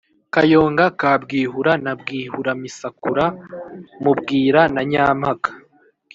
[0.33, 3.25] Kayonga ka Bwihura na Bwihuramisakura
[4.03, 5.49] mu Bwira na Nyampaka,